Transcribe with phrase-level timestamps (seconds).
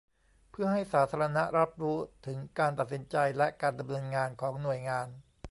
[0.51, 5.07] เพื่อให้สาธารณะรับรู้ถึงการตัดสินใจ และ การดำเนินงานของหน่วยงาน